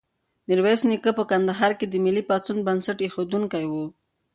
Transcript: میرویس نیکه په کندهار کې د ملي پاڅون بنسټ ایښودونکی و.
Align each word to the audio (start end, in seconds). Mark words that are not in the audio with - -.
میرویس 0.47 0.81
نیکه 0.89 1.11
په 1.19 1.23
کندهار 1.31 1.71
کې 1.79 1.85
د 1.89 1.95
ملي 2.05 2.23
پاڅون 2.29 2.57
بنسټ 2.67 2.97
ایښودونکی 3.01 3.65
و. 3.67 3.73